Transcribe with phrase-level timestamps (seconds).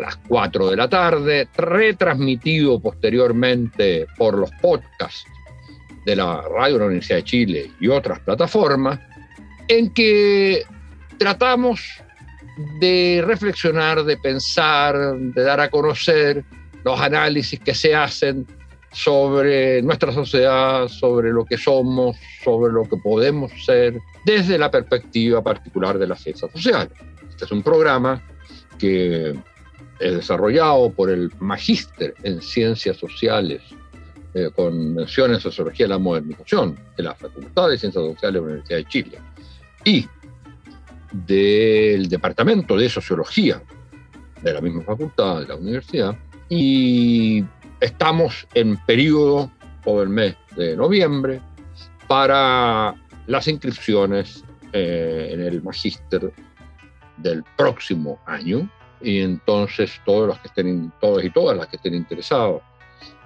[0.00, 5.24] a las 4 de la tarde, retransmitido posteriormente por los podcasts
[6.04, 8.98] de la Radio de la Universidad de Chile y otras plataformas,
[9.68, 10.64] en que
[11.18, 11.80] tratamos
[12.80, 16.44] de reflexionar, de pensar, de dar a conocer
[16.84, 18.46] los análisis que se hacen
[18.92, 25.42] sobre nuestra sociedad, sobre lo que somos, sobre lo que podemos ser, desde la perspectiva
[25.42, 26.92] particular de las ciencias sociales.
[27.28, 28.22] Este es un programa
[28.78, 29.38] que
[30.00, 33.62] desarrollado por el Magíster en Ciencias Sociales,
[34.34, 38.40] eh, con mención en Sociología de la Modernización, de la Facultad de Ciencias Sociales de
[38.40, 39.18] la Universidad de Chile,
[39.84, 40.06] y
[41.12, 43.62] del Departamento de Sociología
[44.42, 46.16] de la misma facultad, de la universidad,
[46.48, 47.44] y
[47.80, 49.50] estamos en periodo
[49.84, 51.40] todo el mes de noviembre
[52.08, 52.94] para
[53.26, 56.32] las inscripciones eh, en el Magíster
[57.18, 58.68] del próximo año
[59.00, 62.62] y entonces todos los que estén, todos y todas las que estén interesados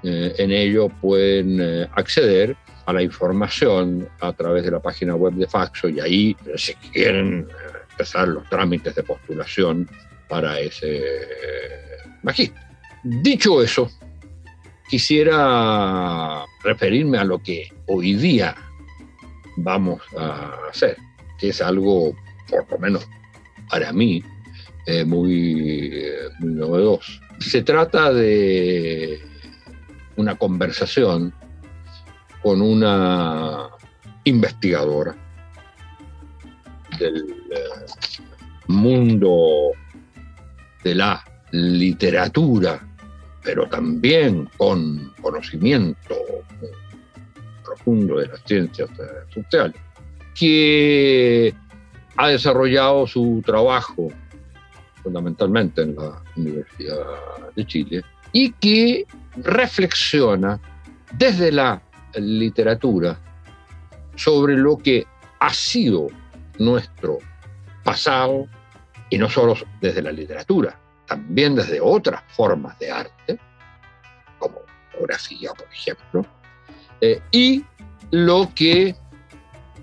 [0.03, 5.33] eh, en ello pueden eh, acceder a la información a través de la página web
[5.35, 9.89] de Faxo y ahí si quieren eh, empezar los trámites de postulación
[10.29, 11.03] para ese
[12.23, 12.63] magíster.
[13.03, 13.91] Dicho eso,
[14.89, 18.55] quisiera referirme a lo que hoy día
[19.57, 20.97] vamos a hacer,
[21.39, 22.15] que es algo
[22.49, 23.09] por lo menos
[23.71, 24.23] para mí
[24.87, 26.05] eh, muy,
[26.39, 27.13] muy novedoso.
[27.39, 29.21] Se trata de
[30.17, 31.33] una conversación
[32.43, 33.69] con una
[34.25, 35.17] investigadora
[36.99, 37.17] del
[37.51, 37.87] eh,
[38.69, 39.71] mundo
[40.83, 42.87] de la literatura,
[43.43, 46.15] pero también con conocimiento
[47.65, 48.91] profundo de las ciencias
[49.33, 49.81] sociales,
[50.35, 51.55] que
[52.17, 54.09] ha desarrollado su trabajo
[55.05, 56.99] fundamentalmente en la Universidad
[57.55, 59.07] de Chile y que
[59.37, 60.59] reflexiona
[61.13, 61.81] desde la
[62.17, 63.17] literatura
[64.17, 65.07] sobre lo que
[65.39, 66.09] ha sido
[66.59, 67.19] nuestro
[67.85, 68.47] pasado
[69.11, 70.77] y no solo desde la literatura,
[71.07, 73.39] también desde otras formas de arte,
[74.39, 74.61] como
[74.91, 76.27] fotografía, por ejemplo,
[77.01, 77.65] eh, y
[78.11, 78.97] lo que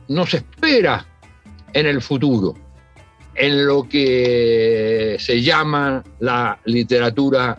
[0.08, 1.06] nos espera
[1.74, 2.56] en el futuro,
[3.36, 7.58] en lo que se llama la literatura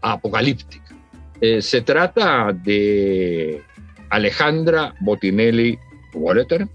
[0.00, 0.96] apocalíptica.
[1.40, 3.62] Eh, se trata de
[4.10, 5.78] Alejandra Botinelli
[6.14, 6.66] Walleter,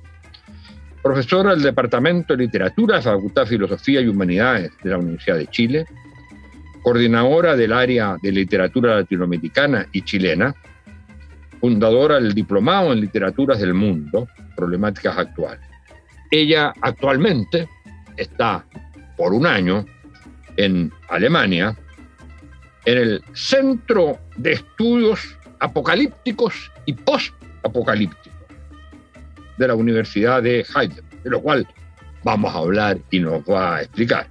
[1.02, 5.86] profesora del Departamento de Literatura Facultad de Filosofía y Humanidades de la Universidad de Chile,
[6.82, 10.54] coordinadora del área de literatura latinoamericana y chilena,
[11.60, 15.66] fundadora del Diplomado en Literaturas del Mundo, Problemáticas Actuales.
[16.30, 17.70] Ella actualmente
[18.18, 18.66] está
[19.16, 19.86] por un año
[20.58, 21.78] en Alemania,
[22.86, 28.34] en el Centro de Estudios Apocalípticos y Post-Apocalípticos
[29.58, 31.68] de la Universidad de Heidelberg, de lo cual
[32.24, 34.28] vamos a hablar y nos va a explicar,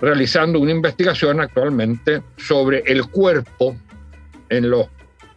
[0.00, 3.76] realizando una investigación actualmente sobre el cuerpo
[4.48, 4.86] en los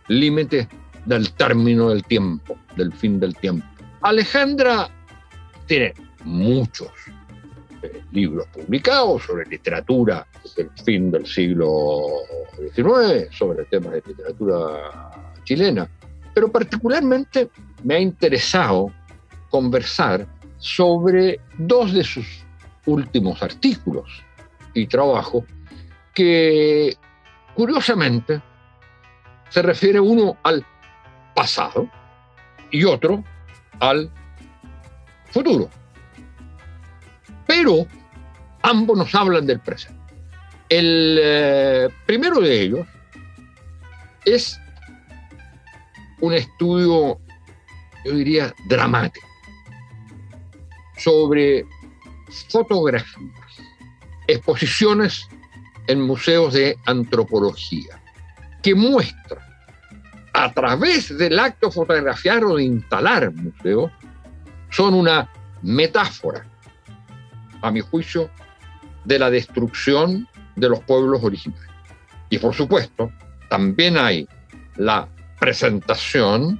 [0.08, 0.68] límites
[1.06, 3.66] del término del tiempo, del fin del tiempo.
[4.02, 4.90] Alejandra
[5.66, 5.94] tiene
[6.24, 6.90] muchos
[7.82, 12.00] eh, libros publicados sobre literatura del fin del siglo
[12.74, 15.90] XIX, sobre temas de literatura chilena,
[16.34, 17.50] pero particularmente
[17.84, 18.92] me ha interesado
[19.50, 20.28] conversar
[20.58, 22.46] sobre dos de sus
[22.86, 24.24] últimos artículos
[24.74, 25.44] y trabajos
[26.14, 26.96] que
[27.56, 28.42] curiosamente
[29.50, 30.66] se refiere uno al
[31.36, 31.90] pasado
[32.72, 33.24] y otro
[33.80, 34.12] al
[35.32, 35.70] futuro.
[37.48, 37.88] Pero
[38.62, 39.98] ambos nos hablan del presente.
[40.70, 42.88] El eh, primero de ellos
[44.26, 44.60] es
[46.20, 47.20] un estudio,
[48.04, 49.26] yo diría, dramático,
[50.98, 51.66] sobre
[52.50, 53.16] fotografías,
[54.28, 55.28] exposiciones
[55.88, 58.02] en museos de antropología,
[58.62, 59.46] que muestran
[60.34, 63.92] a través del acto fotografiar o de instalar museos,
[64.70, 66.46] son una metáfora
[67.62, 68.30] a mi juicio,
[69.06, 71.74] de la destrucción de los pueblos originarios.
[72.30, 73.12] Y por supuesto,
[73.50, 74.28] también hay
[74.76, 75.08] la
[75.40, 76.60] presentación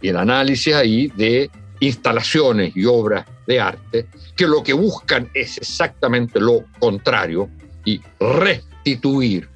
[0.00, 5.58] y el análisis ahí de instalaciones y obras de arte que lo que buscan es
[5.58, 7.50] exactamente lo contrario
[7.84, 9.48] y restituir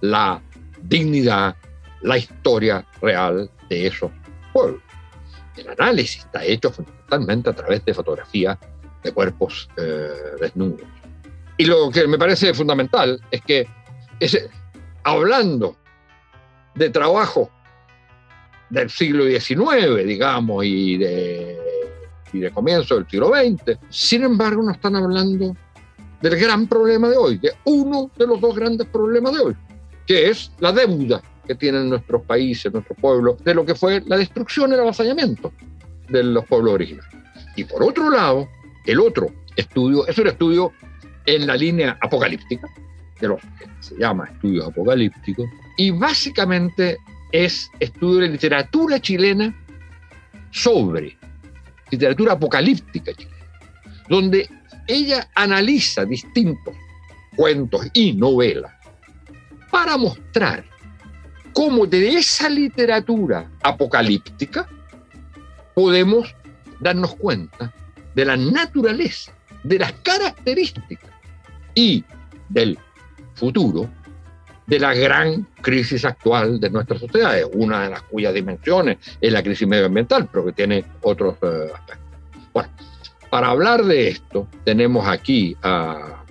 [0.00, 0.40] la
[0.82, 1.56] dignidad,
[2.02, 4.10] la historia real de esos
[4.52, 4.82] pueblos.
[5.56, 8.58] El análisis está hecho fundamentalmente a través de fotografías
[9.04, 10.08] de cuerpos eh,
[10.40, 10.80] desnudos.
[11.56, 13.68] Y lo que me parece fundamental es que
[15.04, 15.76] hablando
[16.74, 17.50] de trabajo
[18.70, 21.56] del siglo XIX, digamos, y de,
[22.32, 25.54] y de comienzo del siglo XX, sin embargo no están hablando
[26.20, 29.56] del gran problema de hoy, de uno de los dos grandes problemas de hoy,
[30.06, 34.16] que es la deuda que tienen nuestros países, nuestros pueblos, de lo que fue la
[34.16, 35.52] destrucción y el avasallamiento
[36.08, 37.14] de los pueblos originarios.
[37.56, 38.48] Y por otro lado,
[38.84, 40.72] el otro estudio es un estudio
[41.26, 42.68] en la línea apocalíptica,
[43.20, 45.44] de los que se llama estudio apocalíptico,
[45.76, 46.98] y básicamente
[47.32, 49.54] es estudio de literatura chilena
[50.50, 51.16] sobre
[51.90, 53.46] literatura apocalíptica chilena,
[54.08, 54.48] donde
[54.86, 56.74] ella analiza distintos
[57.36, 58.72] cuentos y novelas
[59.70, 60.64] para mostrar
[61.52, 64.68] cómo de esa literatura apocalíptica
[65.74, 66.34] podemos
[66.80, 67.72] darnos cuenta
[68.14, 69.32] de la naturaleza,
[69.62, 71.10] de las características
[71.74, 72.04] y
[72.48, 72.78] del
[73.34, 73.88] futuro
[74.66, 79.42] de la gran crisis actual de nuestras sociedades, una de las cuyas dimensiones es la
[79.42, 82.08] crisis medioambiental, pero que tiene otros eh, aspectos.
[82.52, 82.70] Bueno,
[83.30, 86.24] para hablar de esto tenemos aquí a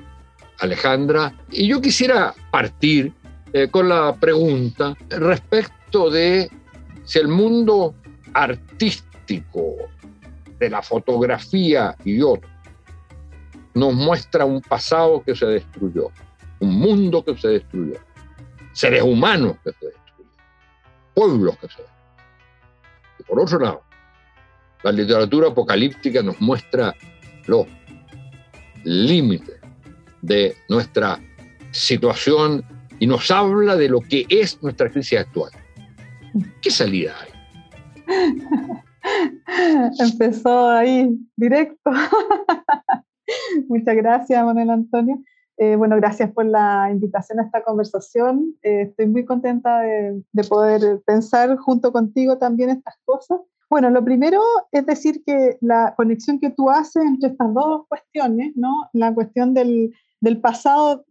[0.60, 3.14] Alejandra y yo quisiera partir
[3.52, 6.50] eh, con la pregunta respecto de
[7.04, 7.94] si el mundo
[8.34, 9.76] artístico
[10.70, 12.54] la fotografía y otro
[13.74, 16.12] nos muestra un pasado que se destruyó,
[16.60, 18.00] un mundo que se destruyó,
[18.72, 20.32] seres humanos que se destruyen,
[21.14, 21.94] pueblos que se destruyen.
[23.20, 23.84] Y por otro lado,
[24.84, 26.94] la literatura apocalíptica nos muestra
[27.48, 27.66] los
[28.84, 29.60] límites
[30.22, 31.20] de nuestra
[31.72, 32.64] situación
[33.00, 35.52] y nos habla de lo que es nuestra crisis actual.
[36.62, 37.33] ¿Qué salida hay?
[40.00, 41.92] Empezó ahí, directo.
[43.68, 45.22] Muchas gracias, Manuel Antonio.
[45.58, 48.56] Eh, bueno, gracias por la invitación a esta conversación.
[48.64, 53.40] Eh, estoy muy contenta de, de, poder pensar junto contigo también estas cosas.
[53.70, 58.54] Bueno, lo primero es decir que la conexión que tú haces entre estas dos cuestiones,
[58.56, 58.90] ¿no?
[58.94, 61.06] La cuestión del, del pasado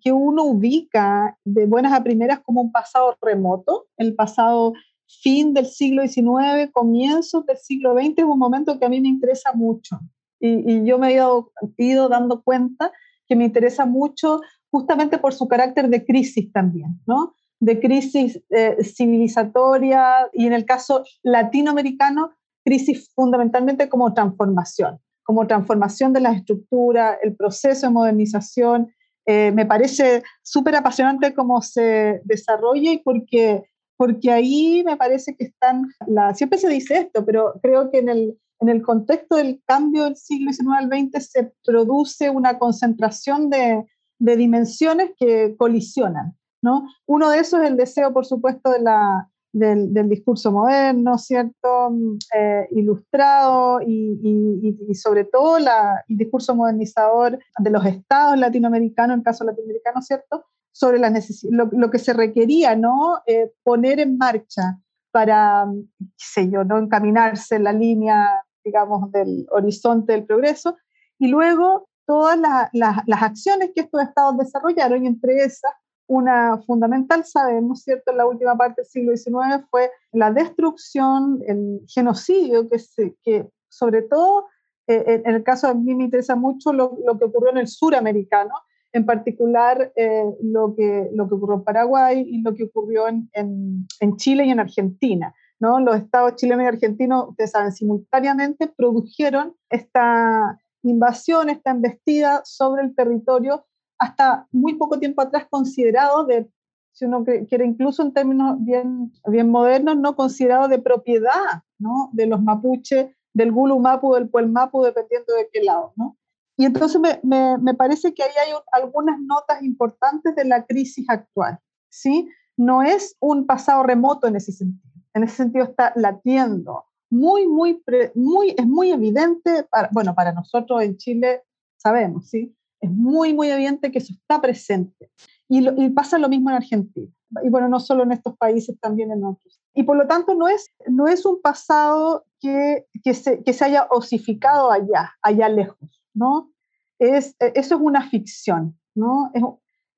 [0.00, 4.74] que uno ubica de buenas a primeras como un pasado remoto, el pasado
[5.06, 9.08] fin del siglo XIX, comienzos del siglo XX, es un momento que a mí me
[9.08, 10.00] interesa mucho.
[10.40, 12.92] Y, yo me he ido, ido, dando cuenta
[13.26, 17.34] que me interesa mucho justamente por su carácter de crisis también, ¿no?
[17.58, 22.32] De crisis eh, civilizatoria y en el caso latinoamericano,
[22.64, 28.92] crisis fundamentalmente como transformación, como transformación de las estructuras, el proceso de modernización,
[29.26, 33.64] eh, me parece súper apasionante cómo se desarrolla y porque,
[33.96, 38.08] porque ahí me parece que están, la, siempre se dice esto, pero creo que en
[38.08, 43.50] el, en el contexto del cambio del siglo XIX al XX se produce una concentración
[43.50, 43.84] de,
[44.18, 46.36] de dimensiones que colisionan.
[46.62, 46.88] ¿no?
[47.06, 51.94] Uno de esos es el deseo, por supuesto, de la, del, del, discurso moderno, ¿cierto?
[52.34, 59.16] Eh, ilustrado y, y, y, sobre todo la, el discurso modernizador de los estados latinoamericanos,
[59.16, 60.44] en caso latinoamericano, ¿cierto?
[60.78, 61.10] Sobre la
[61.50, 63.22] lo, lo, que se requería, ¿no?
[63.26, 64.78] Eh, poner en marcha
[65.10, 65.66] para,
[65.98, 66.76] qué sé yo, ¿no?
[66.76, 70.76] Encaminarse en la línea, digamos, del horizonte del progreso.
[71.18, 75.72] Y luego todas la, la, las acciones que estos estados desarrollaron, y entre esas
[76.08, 81.80] una fundamental, sabemos, ¿cierto?, en la última parte del siglo XIX fue la destrucción, el
[81.88, 84.46] genocidio, que, se, que sobre todo
[84.86, 87.66] eh, en el caso de mí me interesa mucho lo, lo, que ocurrió en el
[87.66, 88.54] suramericano,
[88.96, 93.28] en particular eh, lo, que, lo que ocurrió en Paraguay y lo que ocurrió en,
[93.32, 95.34] en, en Chile y en Argentina.
[95.58, 95.80] ¿no?
[95.80, 102.94] Los estados chilenos y argentinos, ustedes saben, simultáneamente produjeron esta invasión, esta embestida sobre el
[102.94, 103.66] territorio
[103.98, 106.48] hasta muy poco tiempo atrás considerado de,
[106.92, 112.10] si uno quiere incluso en términos bien, bien modernos, no considerado de propiedad ¿no?
[112.12, 115.92] de los mapuches, del Gulu Mapu, del Puel Mapu, dependiendo de qué lado.
[115.96, 116.16] ¿no?
[116.56, 121.04] Y entonces me, me, me parece que ahí hay algunas notas importantes de la crisis
[121.08, 121.58] actual.
[121.96, 122.28] ¿sí?
[122.56, 124.92] No es un pasado remoto en ese sentido.
[125.14, 126.84] En ese sentido está latiendo.
[127.10, 127.82] Muy, muy,
[128.14, 131.42] muy, es muy evidente, para, bueno, para nosotros en Chile
[131.76, 132.54] sabemos, ¿sí?
[132.80, 135.10] Es muy, muy evidente que eso está presente.
[135.48, 137.12] Y, lo, y, pasa lo mismo en Argentina.
[137.42, 139.60] y bueno, no solo en estos países, también en otros.
[139.72, 143.64] Y por lo tanto no es, no es un pasado que, que, se, que se
[143.64, 146.50] haya osificado allá, allá lejos, ¿no?
[146.98, 149.30] Es, eso es una ficción, ¿no?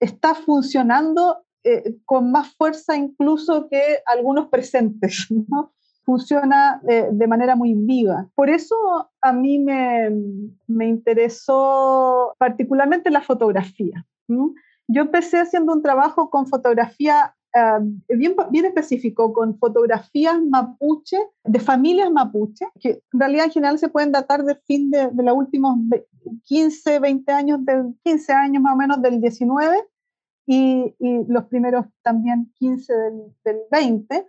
[0.01, 5.73] está funcionando eh, con más fuerza incluso que algunos presentes, ¿no?
[6.09, 8.31] funciona eh, de manera muy viva.
[8.35, 8.75] Por eso
[9.21, 10.11] a mí me,
[10.67, 14.07] me interesó particularmente la fotografía.
[14.27, 17.37] Yo empecé haciendo un trabajo con fotografía
[18.09, 23.79] eh, bien, bien específico, con fotografías mapuche, de familias mapuche, que en realidad en general
[23.79, 25.77] se pueden datar del fin de, de los últimos
[26.45, 29.77] 15, 20 años, del 15 años más o menos del 19
[30.47, 34.27] y, y los primeros también 15 del, del 20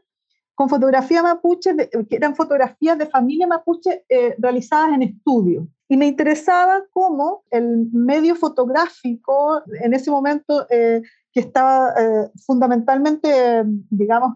[0.59, 1.73] con fotografías mapuche,
[2.09, 5.65] que eran fotografías de familia mapuche eh, realizadas en estudio.
[5.87, 11.01] Y me interesaba cómo el medio fotográfico, en ese momento eh,
[11.33, 14.35] que estaba eh, fundamentalmente, digamos,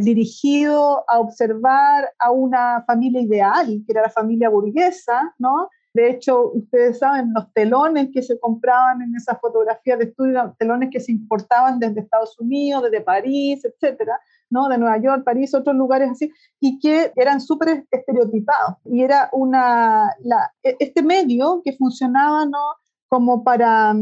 [0.00, 5.70] dirigido a observar a una familia ideal, que era la familia burguesa, ¿no?
[5.92, 10.90] De hecho, ustedes saben, los telones que se compraban en esas fotografías de estudio telones
[10.92, 14.20] que se importaban desde Estados Unidos, desde París, etcétera,
[14.50, 14.68] ¿no?
[14.68, 18.76] de Nueva York, París, otros lugares así, y que eran súper estereotipados.
[18.84, 22.76] Y era una, la, e, este medio que funcionaba ¿no?
[23.08, 23.94] como para,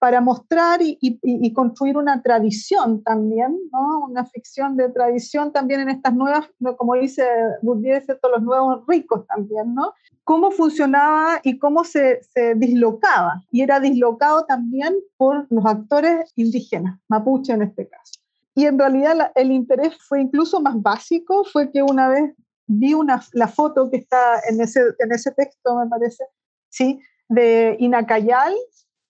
[0.00, 4.06] para mostrar y, y, construir una tradición también, ¿no?
[4.06, 7.22] una ficción de tradición también en estas nuevas, como dice
[7.60, 9.92] Bourdieu, todos los nuevos ricos también, ¿no?
[10.24, 13.42] cómo funcionaba y cómo se, se, dislocaba.
[13.50, 18.20] Y era dislocado también por los actores indígenas, mapuche en este caso.
[18.54, 22.32] Y en realidad el interés fue incluso más básico, fue que una vez
[22.66, 26.24] vi una, la foto que está en ese, en ese texto, me parece,
[26.70, 27.00] ¿sí?
[27.28, 28.54] de Inacayal,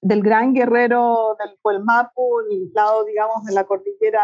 [0.02, 4.22] del gran guerrero del Puelmapu, el lado, digamos, de la cordillera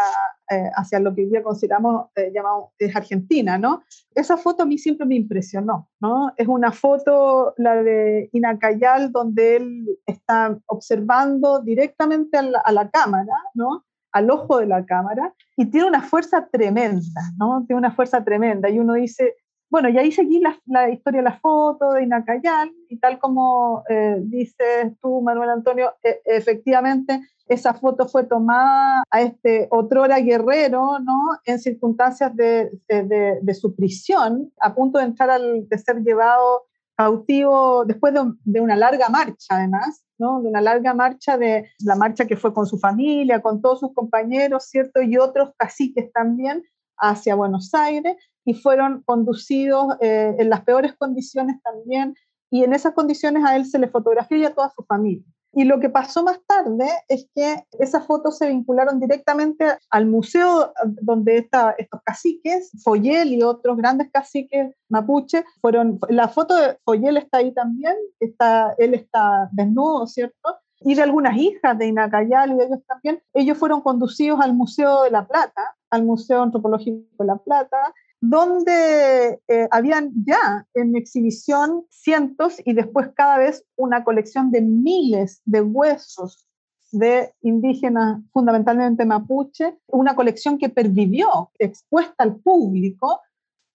[0.49, 3.83] eh, hacia lo que hoy día consideramos eh, llamado, es Argentina, ¿no?
[4.15, 6.33] Esa foto a mí siempre me impresionó, ¿no?
[6.37, 12.89] Es una foto, la de Inacayal, donde él está observando directamente a la, a la
[12.89, 13.83] cámara, ¿no?
[14.13, 17.63] al ojo de la cámara y tiene una fuerza tremenda, ¿no?
[17.67, 19.35] Tiene una fuerza tremenda y uno dice,
[19.69, 23.83] bueno, y ahí seguí la, la historia de la foto de Inacayal y tal como
[23.89, 30.99] eh, dices tú, Manuel Antonio, e, efectivamente esa foto fue tomada a este otrora guerrero,
[30.99, 31.17] ¿no?
[31.45, 36.65] En circunstancias de, de, de, su prisión, a punto de entrar al, de ser llevado
[36.95, 42.25] cautivo después de, de una larga marcha, además, de una larga marcha, de la marcha
[42.25, 45.01] que fue con su familia, con todos sus compañeros, ¿cierto?
[45.01, 46.63] Y otros caciques también
[46.97, 48.15] hacia Buenos Aires
[48.47, 52.15] y fueron conducidos eh, en las peores condiciones también
[52.49, 55.25] y en esas condiciones a él se le fotografió y a toda su familia.
[55.51, 60.71] Y lo que pasó más tarde es que esas fotos se vincularon directamente al museo
[61.01, 67.17] donde está, estos caciques, Foyel y otros grandes caciques mapuche, fueron, la foto de Foyel
[67.17, 70.55] está ahí también, está, él está desnudo, ¿cierto?
[70.79, 75.03] Y de algunas hijas de Inacayal y de ellos también, ellos fueron conducidos al Museo
[75.03, 81.85] de La Plata, al Museo Antropológico de La Plata, donde eh, habían ya en exhibición
[81.89, 86.47] cientos y después cada vez una colección de miles de huesos
[86.91, 93.19] de indígenas, fundamentalmente mapuche, una colección que pervivió expuesta al público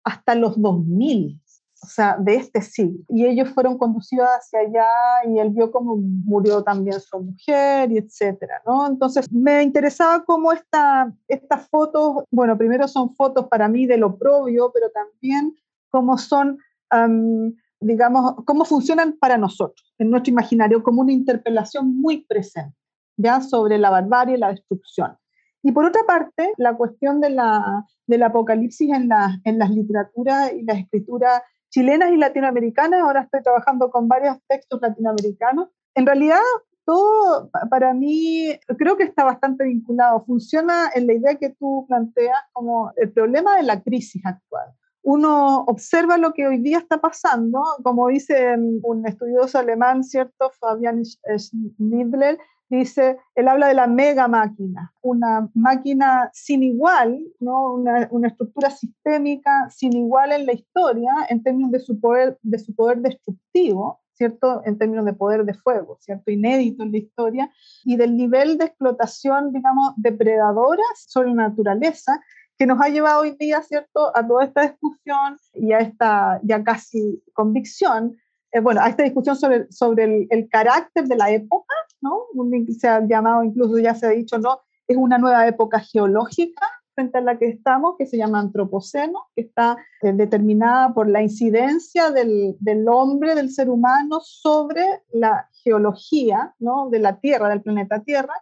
[0.03, 1.42] hasta los 2000
[1.83, 3.01] o sea, de este siglo.
[3.09, 4.89] Y ellos fueron conducidos hacia allá
[5.29, 8.87] y él vio cómo murió también su mujer y etcétera, ¿no?
[8.87, 14.17] Entonces me interesaba cómo esta, estas fotos, bueno, primero son fotos para mí de lo
[14.17, 15.57] propio, pero también
[15.91, 16.59] cómo son,
[17.81, 22.77] digamos, cómo funcionan para nosotros, en nuestro imaginario, como una interpelación muy presente,
[23.17, 25.17] ya sobre la barbarie la destrucción.
[25.65, 30.53] Y por otra parte, la cuestión de la, del apocalipsis en, la, en las literaturas
[30.53, 35.71] y las escrituras chilenas y latinoamericanas, ahora estoy trabajando con varios textos latinoamericanos.
[35.95, 36.39] En realidad,
[36.85, 42.39] todo para mí creo que está bastante vinculado, funciona en la idea que tú planteas
[42.53, 44.69] como el problema de la crisis actual.
[45.03, 50.51] Uno observa lo que hoy día está pasando, como dice un estudioso alemán, ¿cierto?
[50.61, 57.73] Fabian Schnidler, dice, él habla de la mega máquina, una máquina sin igual, ¿no?
[57.73, 62.59] una, una, estructura sistémica sin igual en la historia en términos de su poder, de
[62.59, 64.63] su poder destructivo, ¿cierto?
[64.65, 66.31] En términos de poder de fuego, ¿cierto?
[66.31, 67.51] Inédito en la historia,
[67.85, 72.21] y del nivel de explotación, digamos, depredadora sobre la naturaleza,
[72.63, 76.63] que nos ha llevado hoy día, ¿cierto?, a toda esta discusión y a esta ya
[76.63, 78.17] casi convicción
[78.53, 82.21] eh, bueno, a esta discusión sobre, sobre el, el, carácter de la época, ¿no?
[82.79, 84.61] Se ha llamado, incluso ya se ha dicho, ¿no?
[84.87, 86.65] es una nueva época geológica
[86.95, 91.21] frente a la que estamos, que se llama antropoceno, que está eh, determinada por la
[91.21, 96.91] incidencia del, del, hombre, del ser humano, sobre la geología ¿no?
[96.91, 98.35] de la Tierra, del planeta Tierra.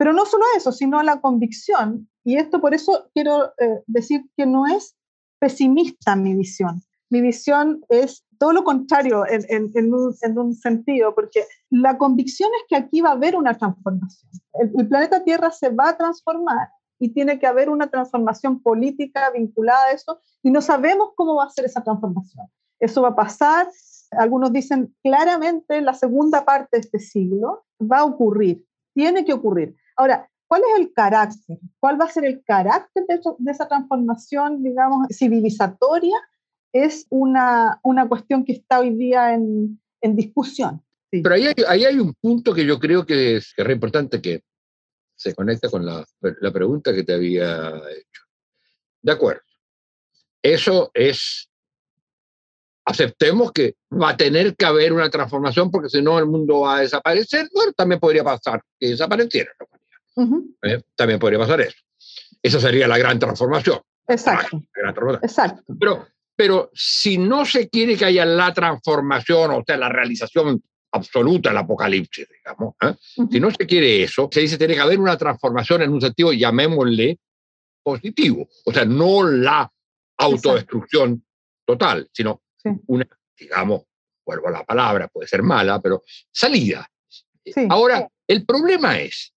[0.00, 4.46] Pero no solo eso, sino la convicción, y esto por eso quiero eh, decir que
[4.46, 4.96] no es
[5.38, 6.82] pesimista mi visión.
[7.10, 11.98] Mi visión es todo lo contrario en, en, en, un, en, un, sentido, porque la
[11.98, 14.30] convicción es que aquí va a haber una transformación.
[14.54, 19.30] El, el planeta Tierra se va a transformar y tiene que haber una transformación política
[19.36, 22.46] vinculada a eso y no sabemos cómo va a ser esa transformación.
[22.78, 23.68] Eso va a pasar,
[24.12, 28.64] algunos dicen claramente la segunda parte de este siglo va a ocurrir,
[28.94, 29.76] tiene que ocurrir.
[30.00, 31.58] Ahora, ¿cuál es el carácter?
[31.78, 36.16] ¿Cuál va a ser el carácter de, esa transformación, digamos, civilizatoria?
[36.72, 40.82] Es una, una cuestión que está hoy día en, en discusión.
[41.10, 44.42] Pero ahí hay, un punto que yo creo que es, que es importante que
[45.14, 48.22] se conecta con la, la pregunta que te había hecho.
[49.02, 49.42] De acuerdo.
[50.42, 51.50] Eso es,
[52.86, 56.78] aceptemos que va a tener que haber una transformación porque si no el mundo va
[56.78, 57.50] a desaparecer.
[57.52, 59.50] Bueno, también podría pasar que desapareciera.
[60.16, 60.56] Uh -huh.
[60.62, 60.82] ¿Eh?
[60.94, 61.78] También podría pasar eso.
[62.42, 63.80] Esa sería la gran transformación.
[64.08, 64.62] Exacto.
[64.74, 65.30] La gran transformación.
[65.30, 65.74] Exacto.
[65.78, 70.62] Pero, pero si no se quiere que haya la transformación, o sea, la realización
[70.92, 72.74] absoluta el apocalipsis, digamos.
[72.80, 72.86] ¿eh?
[73.16, 73.30] Uh -huh.
[73.30, 76.00] Si no se quiere eso, se dice que tiene que haber una transformación en un
[76.00, 77.18] sentido, llamémosle,
[77.82, 78.48] positivo.
[78.64, 79.70] O sea, no la
[80.18, 81.26] autodestrucción Exacto.
[81.64, 82.70] total, sino sí.
[82.86, 83.06] una,
[83.38, 83.82] digamos,
[84.24, 86.88] vuelvo a la palabra, puede ser mala, pero salida.
[87.44, 87.66] Sí.
[87.68, 89.32] Ahora, el problema es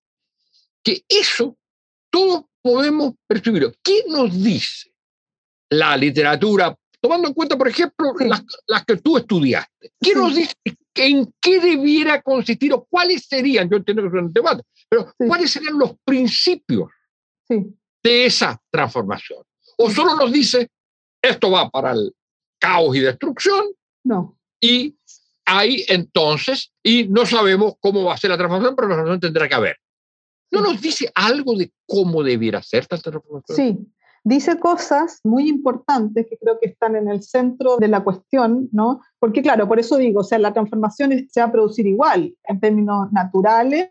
[0.83, 1.57] que eso
[2.11, 3.73] todos podemos percibirlo.
[3.81, 4.93] ¿Qué nos dice
[5.69, 9.91] la literatura tomando en cuenta, por ejemplo, las, las, que tú estudiaste.
[9.99, 10.53] ¿Qué nos dice
[10.95, 15.27] en qué debiera consistir o cuáles serían, yo entiendo que es un debate, pero sí.
[15.27, 16.89] cuáles serían los principios
[17.49, 19.43] de esa transformación?
[19.77, 20.69] ¿O solo nos dice,
[21.21, 22.15] esto va para el
[22.57, 23.65] caos y destrucción?
[24.05, 24.39] No.
[24.61, 24.95] Y
[25.45, 29.49] ahí entonces, y no sabemos cómo va a ser la transformación, pero la transformación tendrá
[29.49, 29.77] que haber.
[30.53, 33.55] ¿No nos dice algo de cómo debiera ser esta transformación?
[33.55, 33.79] Sí,
[34.23, 39.01] dice cosas muy importantes que creo que están en el centro de la cuestión, ¿no?
[39.19, 42.59] Porque claro, por eso digo, o sea, la transformación se va a producir igual en
[42.59, 43.89] términos naturales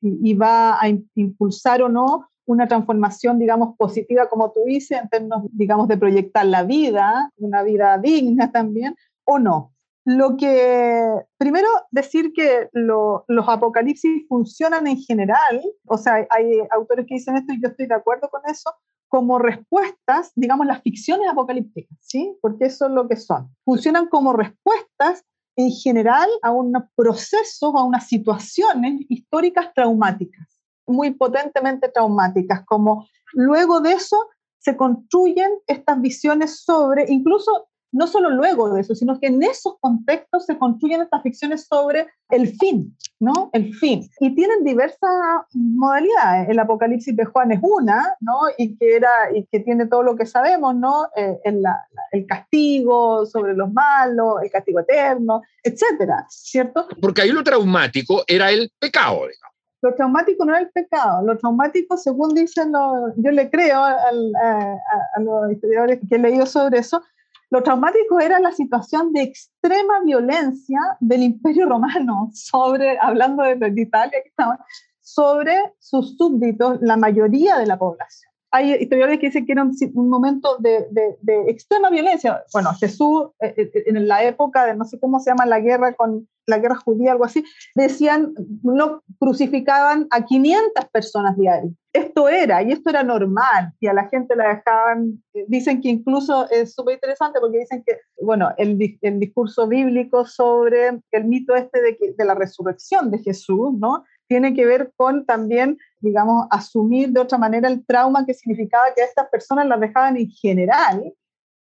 [0.00, 5.08] y, y va a impulsar o no una transformación, digamos, positiva, como tú dices, en
[5.08, 8.94] términos, digamos, de proyectar la vida, una vida digna también,
[9.24, 9.72] o no.
[10.04, 11.06] Lo que,
[11.38, 17.36] primero, decir que lo, los apocalipsis funcionan en general, o sea, hay autores que dicen
[17.36, 18.70] esto y yo estoy de acuerdo con eso,
[19.08, 22.36] como respuestas, digamos, las ficciones apocalípticas, ¿sí?
[22.40, 23.54] Porque eso es lo que son.
[23.64, 31.88] Funcionan como respuestas en general a unos procesos, a unas situaciones históricas traumáticas, muy potentemente
[31.90, 34.16] traumáticas, como luego de eso
[34.58, 39.78] se construyen estas visiones sobre, incluso no solo luego de eso, sino que en esos
[39.78, 43.50] contextos se construyen estas ficciones sobre el fin, ¿no?
[43.52, 44.08] El fin.
[44.18, 45.10] Y tienen diversas
[45.52, 46.48] modalidades.
[46.48, 48.40] El Apocalipsis de Juan es una, ¿no?
[48.56, 51.04] Y que, era, y que tiene todo lo que sabemos, ¿no?
[51.14, 56.88] Eh, el, la, el, castigo sobre los malos, el castigo eterno, etcétera, ¿cierto?
[57.00, 59.52] Porque ahí lo traumático era el pecado, digamos.
[59.82, 64.32] Lo traumático no era el pecado, lo traumático, según dicen, los, yo le creo al,
[64.36, 64.76] a,
[65.16, 67.02] a los historiadores que he leído sobre eso,
[67.52, 74.20] lo traumático era la situación de extrema violencia del Imperio Romano sobre, hablando de, Italia,
[75.02, 78.31] sobre sus súbditos, la mayoría de la población.
[78.52, 82.44] Hay historiadores que dicen que era un, un momento de, de, de, extrema violencia.
[82.52, 85.94] Bueno, Jesús, eh, eh, en la época de no sé cómo se llama la guerra
[85.94, 91.72] con la guerra judía, algo así, decían, no crucificaban a 500 personas diarias.
[91.92, 96.48] Esto era, y esto era normal, y a la gente la dejaban, dicen que incluso
[96.50, 101.82] es súper interesante porque dicen que, bueno, el, el, discurso bíblico sobre el mito este
[101.82, 104.04] de, que, de la resurrección de Jesús, ¿no?
[104.26, 109.02] Tiene que ver con también, digamos, asumir de otra manera el trauma que significaba que
[109.02, 111.14] a estas personas las dejaban en general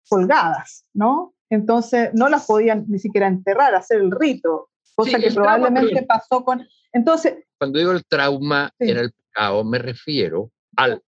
[0.09, 1.35] colgadas, ¿no?
[1.51, 6.07] Entonces no las podían ni siquiera enterrar, hacer el rito, cosa sí, que probablemente trauma,
[6.07, 6.67] pasó con...
[6.93, 7.45] Entonces...
[7.59, 8.91] Cuando digo el trauma sí.
[8.91, 11.03] era el pecado, me refiero al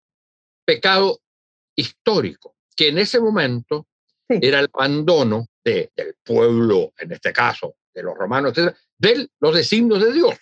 [0.66, 1.18] pecado
[1.74, 3.86] histórico, que en ese momento
[4.28, 4.38] sí.
[4.42, 9.54] era el abandono de, del pueblo, en este caso, de los romanos, etc., de los
[9.54, 10.38] designios de Dios.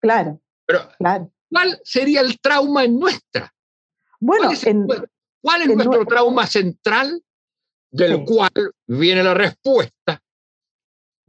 [0.00, 0.40] Claro.
[0.66, 1.30] Pero, claro.
[1.54, 3.54] ¿Cuál sería el trauma en nuestra?
[4.20, 4.86] Bueno, ¿cuál es, en,
[5.40, 7.22] ¿cuál es en nuestro trauma central
[7.90, 8.24] del sí.
[8.26, 10.20] cual viene la respuesta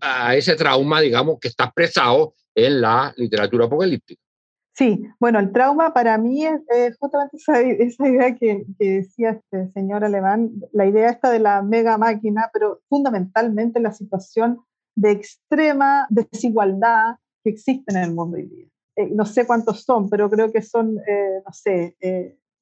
[0.02, 4.22] a ese trauma, digamos, que está expresado en la literatura apocalíptica.
[4.74, 10.52] Sí, bueno, el trauma para mí es, justamente esa, idea que, decía este señor alemán,
[10.74, 14.60] la idea esta de la mega máquina, pero fundamentalmente la situación
[14.96, 18.68] de extrema desigualdad que existe en el mundo hoy día.
[18.96, 21.98] Eh, no sé cuántos son, pero creo que son, eh, no sé,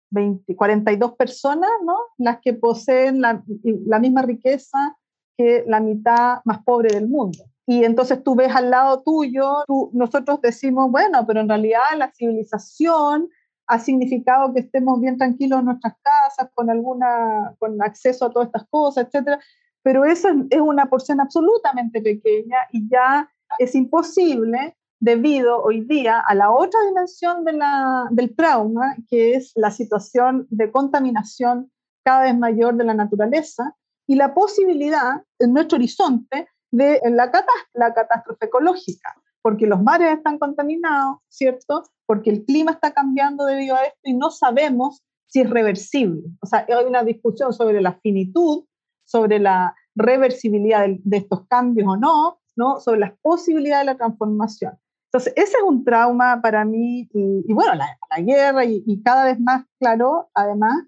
[0.10, 1.98] 20, 42 personas, ¿no?
[2.18, 3.44] Las que poseen la,
[3.86, 4.98] la misma riqueza
[5.38, 7.44] que la mitad más pobre del mundo.
[7.66, 13.30] Y entonces tú ves al lado tuyo, nosotros decimos, bueno, pero en realidad la civilización
[13.68, 18.48] ha significado que estemos bien tranquilos en nuestras casas, con, alguna, con acceso a todas
[18.48, 19.40] estas cosas, etc.
[19.82, 26.34] Pero eso es una porción absolutamente pequeña y ya es imposible debido hoy día a
[26.34, 31.70] la otra dimensión de la, del trauma, que es la situación de contaminación
[32.06, 33.76] cada vez mayor de la naturaleza
[34.08, 37.30] y la posibilidad en nuestro horizonte de la,
[37.74, 41.84] la catástrofe ecológica, porque los mares están contaminados, ¿cierto?
[42.06, 46.22] Porque el clima está cambiando debido a esto y no sabemos si es reversible.
[46.42, 48.64] O sea, hay una discusión sobre la finitud,
[49.04, 52.80] sobre la reversibilidad de, estos cambios o no, ¿no?
[52.80, 54.80] Sobre las posibilidades de la transformación.
[55.14, 57.86] Entonces, ese es un trauma para mí, y, bueno, la,
[58.20, 60.88] guerra, y, y, cada vez más claro, además,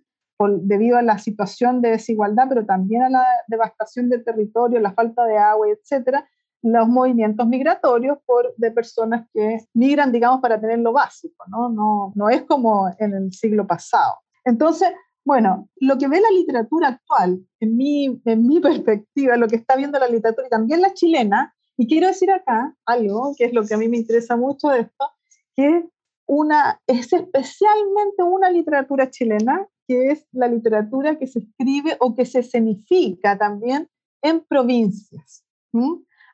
[0.61, 5.25] debido a la situación de desigualdad, pero también a la devastación del territorio, la falta
[5.25, 6.27] de agua, etcétera,
[6.63, 11.69] los movimientos migratorios por, de personas que migran, digamos, para tener lo básico, ¿no?
[11.69, 14.15] No, no es como en el siglo pasado.
[14.43, 14.89] Entonces,
[15.23, 19.75] bueno, lo que ve la literatura actual, en mi, en mi perspectiva, lo que está
[19.75, 23.65] viendo la literatura y también la chilena, y quiero decir acá algo que es lo
[23.65, 25.11] que a mí me interesa mucho de esto,
[25.55, 25.85] que
[26.27, 32.25] una, es especialmente una literatura chilena que es la literatura que se escribe o que
[32.25, 33.87] se escenifica también
[34.21, 35.43] en provincias.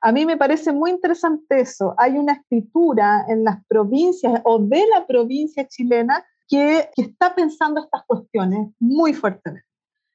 [0.02, 1.94] A mí me parece muy interesante eso.
[1.98, 8.04] Hay una escritura en las provincias o de la provincia chilena que, está pensando estas
[8.06, 9.68] cuestiones muy fuertemente.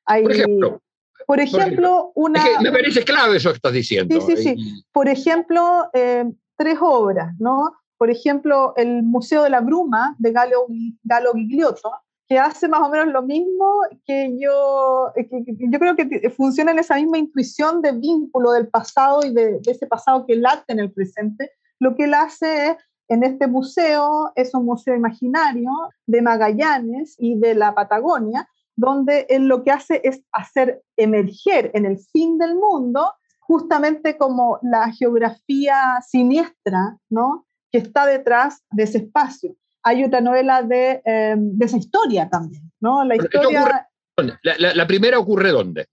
[0.06, 0.80] por ejemplo,
[1.26, 2.42] por ejemplo, una...
[2.60, 4.20] me parece clave eso que estás diciendo.
[4.20, 4.84] Sí, sí, sí.
[4.92, 6.24] Por ejemplo, eh,
[6.56, 7.72] tres obras, ¿no?
[7.98, 10.66] Por ejemplo, el Museo de la Bruma de Galo,
[11.02, 11.90] Galo Gigliotto,
[12.28, 16.80] que hace más o menos lo mismo que yo, que, yo creo que funciona en
[16.80, 20.92] esa misma intuición de vínculo del pasado y de, ese pasado que late en el
[20.92, 21.52] presente.
[21.78, 22.76] Lo que él hace es,
[23.08, 25.70] en este museo, es un museo imaginario
[26.06, 31.86] de Magallanes y de la Patagonia, donde él lo que hace es hacer emerger en
[31.86, 37.46] el fin del mundo justamente como la geografía siniestra, ¿no?
[37.72, 42.72] Que está detrás de ese espacio hay otra novela de, em, de esa historia también,
[42.80, 43.04] ¿no?
[43.04, 43.88] La historia...
[44.42, 45.86] la, primera ocurre dónde?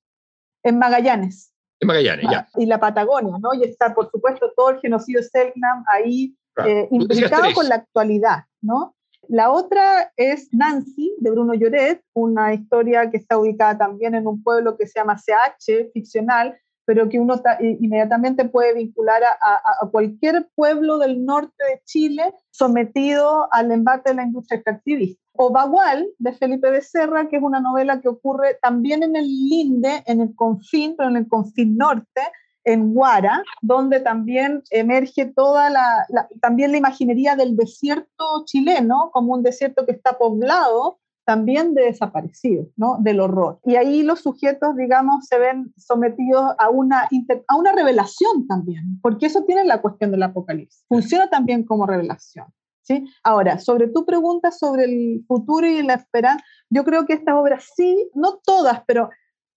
[0.64, 1.54] En Magallanes.
[1.80, 2.48] En Magallanes, ya.
[2.56, 3.54] Y la Patagonia, ¿no?
[3.54, 8.93] Y está, por supuesto, todo el genocidio Selknam ahí eh, implicado con la actualidad, ¿no?
[9.28, 14.44] La otra es Nancy, de Bruno Lloret, una historia que está ubicada también en un
[14.44, 20.98] pueblo que se llama CH, ficcional, pero que uno inmediatamente puede vincular a, cualquier pueblo
[20.98, 25.22] del norte de Chile sometido al embate de la industria extractivista.
[25.36, 30.04] O Bagual, de Felipe Becerra, que es una novela que ocurre también en el Linde,
[30.06, 32.22] en el confín, pero en el confín norte,
[32.64, 36.06] en Guara, donde también emerge toda la,
[36.42, 42.68] también la imaginería del desierto chileno, como un desierto que está poblado también de desaparecidos,
[42.76, 42.98] ¿no?
[43.00, 43.60] del horror.
[43.64, 47.10] Y ahí los sujetos, digamos, se ven sometidos a una,
[47.48, 50.86] a una revelación también, porque eso tiene la cuestión del apocalipsis.
[50.88, 52.48] Funciona también como revelación.
[52.82, 53.06] ¿sí?
[53.24, 57.70] Ahora, sobre tu pregunta sobre el futuro y la esperanza, yo creo que estas obras
[57.76, 59.10] sí, no todas, pero,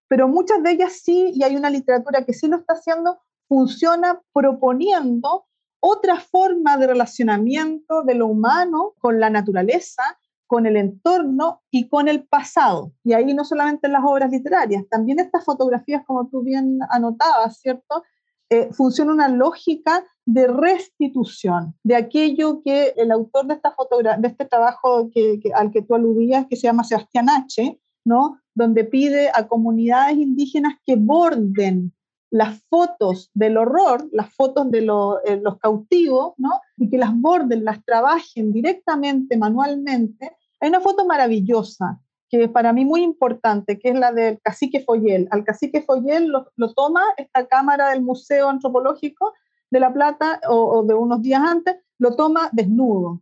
[0.09, 4.21] pero muchas de ellas sí, y hay una literatura que sí lo está haciendo, funciona
[4.33, 5.47] proponiendo
[5.81, 10.03] otra forma de relacionamiento de lo humano con la naturaleza,
[10.47, 12.93] con el entorno y con el pasado.
[13.05, 18.05] Y ahí no solamente las obras literarias, también estas fotografías, como tú bien anotabas, ¿cierto?
[18.49, 23.75] Eh, funciona una lógica de restitución de aquello que el autor de, esta
[24.19, 25.11] de este trabajo
[25.55, 28.41] al que tú aludías, que se llama Sebastián H., ¿no?
[28.57, 31.93] Donde pide a comunidades indígenas que borden
[32.31, 36.51] las fotos del horror, las fotos de eh, los cautivos, ¿no?
[36.79, 40.33] y que las borden, las trabajen directamente, manualmente.
[40.59, 44.81] Hay una foto maravillosa que es para mí muy importante, que es la del cacique
[44.81, 45.29] Foyel.
[45.31, 49.35] Al cacique Foyel lo, toma esta cámara del Museo Antropológico
[49.71, 53.21] de La Plata o, de unos días antes, lo toma desnudo.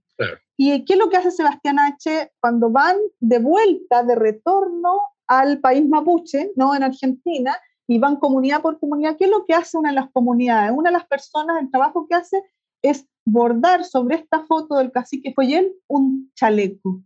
[0.57, 2.33] ¿Y qué es lo que hace Sebastián H.
[2.41, 6.75] cuando van de vuelta, de retorno al país mapuche, ¿no?
[6.75, 7.57] en Argentina,
[7.87, 10.73] y van comunidad por comunidad, ¿qué es lo que hace una de las comunidades?
[10.75, 12.43] Una de las personas, el trabajo que hace
[12.83, 17.01] es bordar sobre esta foto del cacique Foyel un chaleco.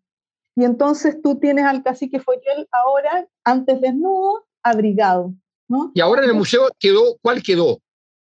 [0.57, 5.35] Y entonces tú tienes al cacique Foyel ahora, antes desnudo, abrigado.
[5.69, 5.93] ¿no?
[5.95, 7.79] Y ahora en el museo quedó, ¿cuál quedó?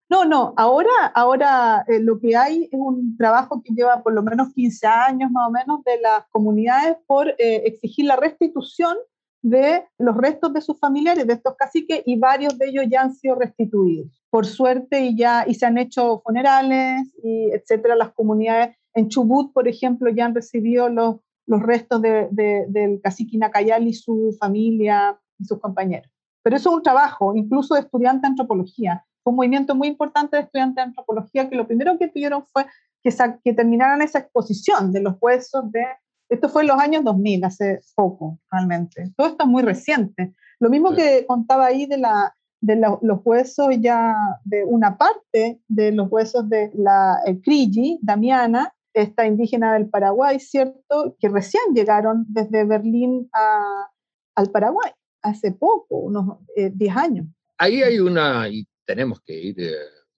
[0.10, 4.24] No, no, ahora, ahora eh, lo que hay es un trabajo que lleva por lo
[4.24, 8.96] menos 15 años más o menos de las comunidades por eh, exigir la restitución
[9.42, 13.14] de los restos de sus familiares, de estos caciques, y varios de ellos ya han
[13.14, 14.22] sido restituidos.
[14.30, 17.96] Por suerte, y ya y se han hecho funerales, y etcétera.
[17.96, 23.38] Las comunidades en Chubut, por ejemplo, ya han recibido los, los restos de, del cacique
[23.38, 26.12] Nacayal y su familia y sus compañeros.
[26.44, 29.06] Pero eso es un trabajo, incluso de estudiante de antropología.
[29.24, 32.66] Fue un movimiento muy importante de estudiantes de antropología que lo primero que pidieron fue
[33.04, 33.12] que,
[33.44, 35.84] que terminaran esa exposición de los huesos de
[36.30, 39.12] esto fue en los años 2000, hace poco, realmente.
[39.16, 40.34] Todo esto es muy reciente.
[40.60, 45.92] Lo mismo que contaba ahí de, la, de los huesos ya, de una parte de
[45.92, 51.16] los huesos de la Crigi, Damiana, esta indígena del Paraguay, ¿cierto?
[51.20, 53.90] Que recién llegaron desde Berlín a,
[54.36, 57.28] al Paraguay, hace poco, unos 10 eh, años.
[57.60, 59.76] Ahí hay una, y tenemos que ir eh,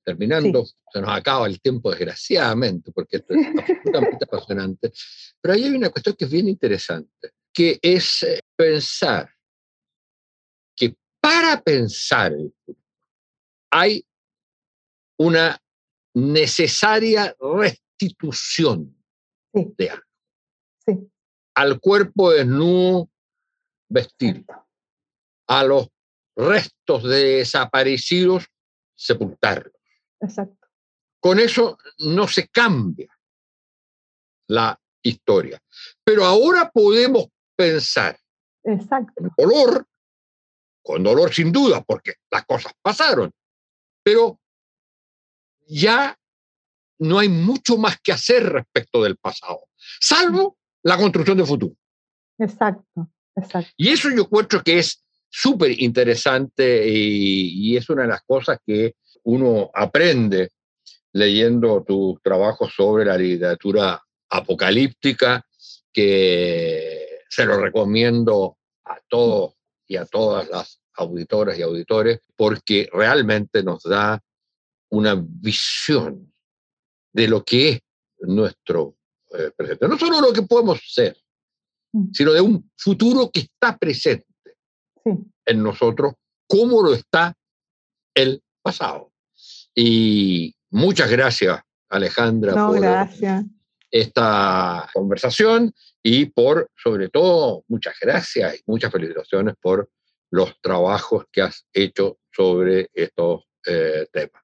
[0.09, 4.91] terminando, se nos acaba el tiempo desgraciadamente, porque esto es absolutamente apasionante,
[5.39, 9.29] pero ahí hay una cuestión que es bien interesante, que es eh, pensar
[10.75, 12.79] que para pensar el futuro
[13.71, 14.03] hay
[15.19, 15.61] una
[16.15, 18.97] necesaria restitución
[19.53, 21.11] de algo.
[21.53, 23.11] Al cuerpo desnudo
[23.89, 24.43] vestir,
[25.47, 25.87] a los
[26.35, 28.47] restos de desaparecidos
[28.95, 29.78] sepultarlos.
[30.21, 30.67] Exacto.
[31.19, 33.13] Con eso no se cambia
[34.47, 35.61] la historia.
[36.03, 38.17] Pero ahora podemos pensar
[38.63, 39.13] Exacto.
[39.15, 39.87] con dolor,
[40.81, 43.31] con dolor sin duda, porque las cosas pasaron,
[44.03, 44.39] pero
[45.67, 46.17] ya
[46.99, 49.67] no hay mucho más que hacer respecto del pasado,
[49.99, 51.75] salvo la construcción del futuro.
[52.37, 53.71] Exacto, exacto.
[53.77, 58.57] Y eso yo encuentro que es súper interesante y, y, es una de las cosas
[58.65, 58.95] que
[59.29, 60.49] uno aprende
[61.13, 65.45] leyendo tus trabajos sobre la literatura apocalíptica,
[65.91, 69.53] que se lo recomiendo a todos
[69.87, 74.21] y a todas las auditoras y auditores, porque realmente nos da
[74.91, 76.33] una visión
[77.13, 77.81] de lo que es
[78.19, 78.95] nuestro
[79.31, 79.87] eh, presente.
[79.87, 81.17] No solo lo que podemos ser,
[81.93, 82.11] mm.
[82.13, 84.25] sino de un futuro que está presente
[85.45, 86.13] en nosotros,
[86.47, 87.35] como lo está
[88.15, 89.08] el pasado.
[89.81, 92.77] Y muchas gracias, Alejandra, por
[93.89, 99.89] esta conversación y por, sobre todo, muchas gracias y muchas felicitaciones por
[100.31, 104.43] los trabajos que has hecho sobre estos eh, temas.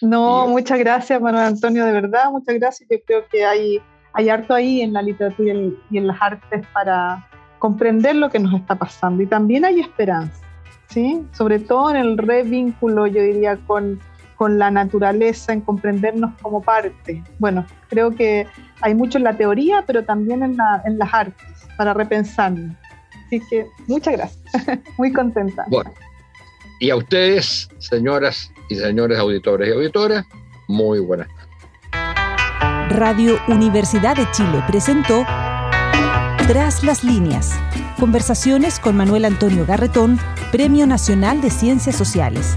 [0.00, 2.88] No, muchas gracias, Manuel Antonio, de verdad, muchas gracias.
[2.90, 3.80] Yo creo que hay,
[4.14, 5.54] hay harto ahí en la literatura
[5.92, 9.22] y en las artes para comprender lo que nos está pasando.
[9.22, 10.44] Y también hay esperanza,
[10.88, 11.24] ¿sí?
[11.30, 14.00] Sobre todo en el revínculo, yo diría, con
[14.42, 17.22] con la naturaleza, en comprendernos como parte.
[17.38, 18.44] Bueno, creo que
[18.80, 22.74] hay mucho en la teoría, pero también en, las artes, para repensarnos.
[23.24, 24.42] Así que muchas gracias,
[24.98, 25.64] muy contenta.
[25.68, 25.92] Bueno,
[26.80, 30.26] y a ustedes, señoras y señores auditores y auditoras,
[30.66, 32.98] muy buenas tardes.
[32.98, 35.24] Radio Universidad de Chile presentó
[36.48, 37.52] Tras las líneas.
[38.00, 40.18] Conversaciones con Manuel Antonio Garretón,
[40.50, 42.56] Premio Nacional de Ciencias Sociales